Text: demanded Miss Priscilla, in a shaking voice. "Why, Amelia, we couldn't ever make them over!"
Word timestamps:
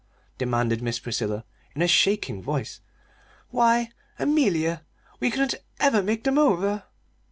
demanded 0.39 0.81
Miss 0.81 0.97
Priscilla, 0.97 1.45
in 1.75 1.83
a 1.83 1.87
shaking 1.87 2.41
voice. 2.41 2.81
"Why, 3.51 3.91
Amelia, 4.17 4.81
we 5.19 5.29
couldn't 5.29 5.53
ever 5.79 6.01
make 6.01 6.23
them 6.23 6.39
over!" 6.39 6.85